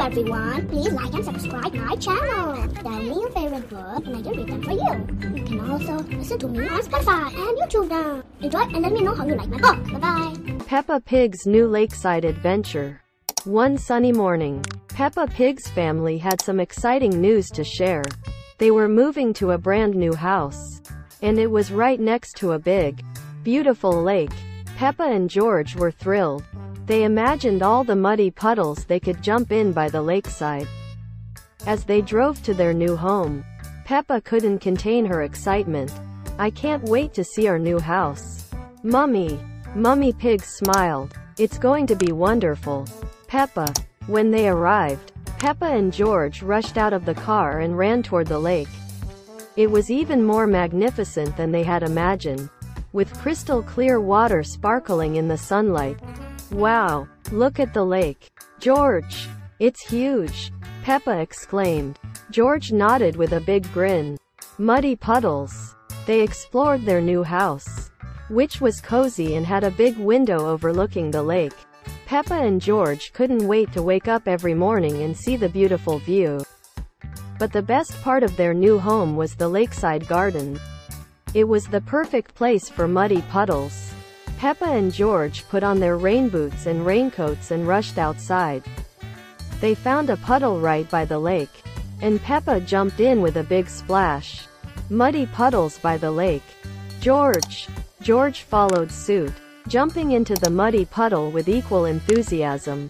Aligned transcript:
everyone, 0.00 0.68
please 0.68 0.92
like 0.92 1.12
and 1.12 1.24
subscribe 1.24 1.74
my 1.74 1.96
channel. 1.96 2.68
Tell 2.74 2.90
me 2.90 3.08
your 3.08 3.30
favorite 3.30 3.70
word 3.72 4.06
and 4.06 4.16
I 4.16 4.20
will 4.20 4.34
read 4.34 4.48
them 4.48 4.62
for 4.62 4.72
you. 4.72 5.36
You 5.36 5.44
can 5.44 5.70
also 5.70 5.98
listen 6.16 6.38
to 6.38 6.48
me 6.48 6.68
on 6.68 6.82
Spotify 6.82 7.26
and 7.26 7.58
YouTube 7.58 7.88
now. 7.88 8.22
Enjoy 8.40 8.60
and 8.60 8.82
let 8.82 8.92
me 8.92 9.02
know 9.02 9.14
how 9.14 9.26
you 9.26 9.34
like 9.34 9.48
my 9.48 9.58
book. 9.58 9.92
Bye 9.92 9.98
bye. 9.98 10.64
Peppa 10.66 11.00
Pig's 11.00 11.46
new 11.46 11.66
lakeside 11.66 12.24
adventure. 12.24 13.02
One 13.44 13.76
sunny 13.78 14.12
morning, 14.12 14.64
Peppa 14.88 15.26
Pig's 15.26 15.68
family 15.68 16.18
had 16.18 16.40
some 16.40 16.60
exciting 16.60 17.20
news 17.20 17.48
to 17.50 17.64
share. 17.64 18.04
They 18.58 18.70
were 18.70 18.88
moving 18.88 19.32
to 19.34 19.52
a 19.52 19.58
brand 19.58 19.94
new 19.94 20.14
house. 20.14 20.80
And 21.22 21.38
it 21.38 21.50
was 21.50 21.72
right 21.72 21.98
next 21.98 22.36
to 22.36 22.52
a 22.52 22.58
big, 22.58 23.04
beautiful 23.42 24.02
lake. 24.02 24.30
Peppa 24.76 25.02
and 25.02 25.28
George 25.28 25.74
were 25.74 25.90
thrilled. 25.90 26.44
They 26.88 27.04
imagined 27.04 27.62
all 27.62 27.84
the 27.84 27.94
muddy 27.94 28.30
puddles 28.30 28.86
they 28.86 28.98
could 28.98 29.22
jump 29.22 29.52
in 29.52 29.72
by 29.72 29.90
the 29.90 30.00
lakeside. 30.00 30.66
As 31.66 31.84
they 31.84 32.00
drove 32.00 32.42
to 32.44 32.54
their 32.54 32.72
new 32.72 32.96
home, 32.96 33.44
Peppa 33.84 34.22
couldn't 34.22 34.60
contain 34.60 35.04
her 35.04 35.22
excitement. 35.22 35.92
I 36.38 36.48
can't 36.48 36.82
wait 36.84 37.12
to 37.12 37.24
see 37.24 37.46
our 37.46 37.58
new 37.58 37.78
house. 37.78 38.48
Mummy. 38.82 39.38
Mummy 39.74 40.14
Pig 40.14 40.42
smiled. 40.42 41.12
It's 41.36 41.58
going 41.58 41.86
to 41.88 41.94
be 41.94 42.12
wonderful. 42.12 42.86
Peppa. 43.26 43.74
When 44.06 44.30
they 44.30 44.48
arrived, 44.48 45.12
Peppa 45.38 45.66
and 45.66 45.92
George 45.92 46.42
rushed 46.42 46.78
out 46.78 46.94
of 46.94 47.04
the 47.04 47.14
car 47.14 47.60
and 47.60 47.76
ran 47.76 48.02
toward 48.02 48.28
the 48.28 48.38
lake. 48.38 48.68
It 49.56 49.70
was 49.70 49.90
even 49.90 50.24
more 50.24 50.46
magnificent 50.46 51.36
than 51.36 51.52
they 51.52 51.64
had 51.64 51.82
imagined, 51.82 52.48
with 52.94 53.12
crystal 53.12 53.62
clear 53.62 54.00
water 54.00 54.42
sparkling 54.42 55.16
in 55.16 55.28
the 55.28 55.36
sunlight. 55.36 56.00
Wow, 56.50 57.06
look 57.30 57.60
at 57.60 57.74
the 57.74 57.84
lake. 57.84 58.30
George, 58.58 59.28
it's 59.58 59.86
huge. 59.86 60.50
Peppa 60.82 61.18
exclaimed. 61.18 61.98
George 62.30 62.72
nodded 62.72 63.16
with 63.16 63.32
a 63.32 63.40
big 63.40 63.70
grin. 63.74 64.16
Muddy 64.56 64.96
puddles. 64.96 65.76
They 66.06 66.22
explored 66.22 66.86
their 66.86 67.02
new 67.02 67.22
house, 67.22 67.90
which 68.30 68.62
was 68.62 68.80
cozy 68.80 69.34
and 69.36 69.44
had 69.44 69.62
a 69.62 69.70
big 69.70 69.98
window 69.98 70.46
overlooking 70.46 71.10
the 71.10 71.22
lake. 71.22 71.52
Peppa 72.06 72.34
and 72.34 72.62
George 72.62 73.12
couldn't 73.12 73.46
wait 73.46 73.70
to 73.74 73.82
wake 73.82 74.08
up 74.08 74.26
every 74.26 74.54
morning 74.54 75.02
and 75.02 75.14
see 75.14 75.36
the 75.36 75.50
beautiful 75.50 75.98
view. 75.98 76.42
But 77.38 77.52
the 77.52 77.62
best 77.62 78.00
part 78.00 78.22
of 78.22 78.36
their 78.36 78.54
new 78.54 78.78
home 78.78 79.16
was 79.16 79.34
the 79.34 79.48
lakeside 79.48 80.08
garden. 80.08 80.58
It 81.34 81.44
was 81.44 81.66
the 81.66 81.82
perfect 81.82 82.34
place 82.34 82.70
for 82.70 82.88
muddy 82.88 83.20
puddles. 83.30 83.92
Peppa 84.38 84.66
and 84.66 84.94
George 84.94 85.44
put 85.48 85.64
on 85.64 85.80
their 85.80 85.96
rain 85.96 86.28
boots 86.28 86.66
and 86.66 86.86
raincoats 86.86 87.50
and 87.50 87.66
rushed 87.66 87.98
outside. 87.98 88.62
They 89.60 89.74
found 89.74 90.10
a 90.10 90.16
puddle 90.16 90.60
right 90.60 90.88
by 90.88 91.04
the 91.04 91.18
lake. 91.18 91.50
And 92.00 92.22
Peppa 92.22 92.60
jumped 92.60 93.00
in 93.00 93.20
with 93.20 93.38
a 93.38 93.42
big 93.42 93.68
splash. 93.68 94.46
Muddy 94.90 95.26
puddles 95.26 95.76
by 95.78 95.96
the 95.96 96.12
lake. 96.12 96.44
George. 97.00 97.66
George 98.00 98.42
followed 98.42 98.92
suit, 98.92 99.32
jumping 99.66 100.12
into 100.12 100.36
the 100.36 100.50
muddy 100.50 100.84
puddle 100.84 101.32
with 101.32 101.48
equal 101.48 101.86
enthusiasm. 101.86 102.88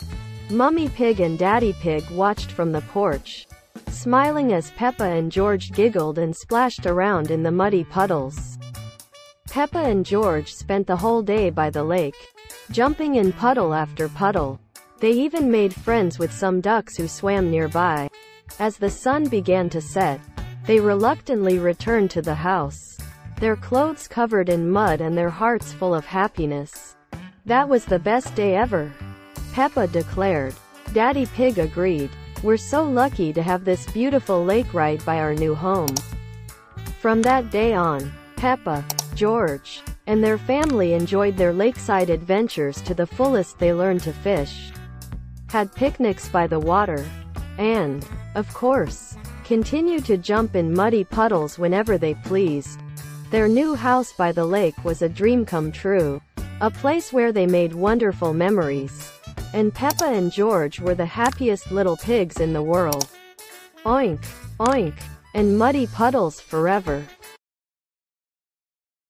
Mummy 0.51 0.91
Pig 0.91 1.21
and 1.21 1.39
Daddy 1.39 1.73
Pig 1.81 2.11
watched 2.11 2.53
from 2.53 2.73
the 2.73 2.83
porch, 2.83 3.47
smiling 3.89 4.53
as 4.53 4.71
Peppa 4.73 5.05
and 5.05 5.33
George 5.33 5.73
giggled 5.73 6.19
and 6.19 6.37
splashed 6.37 6.85
around 6.85 7.31
in 7.31 7.43
the 7.43 7.51
muddy 7.51 7.85
puddles. 7.85 8.58
Peppa 9.51 9.79
and 9.79 10.05
George 10.05 10.55
spent 10.55 10.87
the 10.87 10.97
whole 10.97 11.23
day 11.23 11.51
by 11.51 11.71
the 11.71 11.83
lake, 11.83 12.35
jumping 12.71 13.15
in 13.15 13.33
puddle 13.33 13.73
after 13.73 14.09
puddle. 14.09 14.61
They 15.01 15.13
even 15.13 15.51
made 15.51 15.75
friends 15.75 16.19
with 16.19 16.33
some 16.33 16.61
ducks 16.61 16.97
who 16.97 17.09
swam 17.09 17.51
nearby. 17.51 18.09
As 18.59 18.77
the 18.77 18.91
sun 18.91 19.29
began 19.29 19.71
to 19.71 19.81
set, 19.81 20.21
they 20.67 20.81
reluctantly 20.81 21.59
returned 21.59 22.11
to 22.11 22.23
the 22.23 22.35
house, 22.35 22.99
their 23.41 23.57
clothes 23.57 24.09
covered 24.09 24.49
in 24.49 24.69
mud 24.69 25.01
and 25.01 25.17
their 25.17 25.31
hearts 25.31 25.73
full 25.73 25.95
of 25.95 26.05
happiness. 26.05 26.97
That 27.47 27.69
was 27.69 27.85
the 27.85 27.99
best 27.99 28.35
day 28.35 28.57
ever, 28.57 28.93
Peppa 29.53 29.87
declared. 29.87 30.55
Daddy 30.93 31.27
Pig 31.27 31.59
agreed. 31.59 32.11
We're 32.43 32.57
so 32.57 32.85
lucky 32.85 33.33
to 33.33 33.43
have 33.43 33.65
this 33.65 33.91
beautiful 33.93 34.45
lake 34.45 34.75
right 34.75 35.05
by 35.05 35.19
our 35.19 35.35
new 35.35 35.55
home. 35.55 35.95
From 37.01 37.23
that 37.23 37.51
day 37.51 37.75
on, 37.75 38.13
Peppa, 38.37 38.85
George, 39.19 39.83
and 40.07 40.23
their 40.23 40.39
family 40.39 40.93
enjoyed 40.93 41.37
their 41.37 41.53
lakeside 41.53 42.09
adventures 42.09 42.81
to 42.83 42.95
the 42.95 43.05
fullest 43.05 43.59
they 43.59 43.75
learned 43.75 44.01
to 44.01 44.13
fish, 44.13 44.71
had 45.49 45.75
picnics 45.75 46.29
by 46.29 46.47
the 46.47 46.61
water, 46.61 47.05
and, 47.59 48.07
of 48.37 48.47
course, 48.55 49.17
continued 49.43 50.05
to 50.05 50.19
jump 50.19 50.55
in 50.55 50.73
muddy 50.73 51.03
puddles 51.03 51.59
whenever 51.59 51.99
they 51.99 52.15
pleased. 52.15 52.79
Their 53.33 53.49
new 53.49 53.75
house 53.75 54.13
by 54.13 54.31
the 54.31 54.45
lake 54.47 54.85
was 54.85 55.03
a 55.03 55.09
dream 55.09 55.45
come 55.45 55.73
true, 55.73 56.23
a 56.61 56.71
place 56.71 57.13
where 57.13 57.33
they 57.33 57.47
made 57.47 57.75
wonderful 57.75 58.33
memories. 58.33 59.11
And 59.53 59.75
Peppa 59.75 60.05
and 60.05 60.31
George 60.31 60.79
were 60.79 60.95
the 60.95 61.07
happiest 61.07 61.73
little 61.73 61.97
pigs 61.97 62.39
in 62.39 62.53
the 62.53 62.63
world. 62.63 63.09
Oink, 63.85 64.25
oink, 64.61 64.95
and 65.35 65.59
muddy 65.59 65.89
puddles 65.89 66.41
forever. 66.41 67.05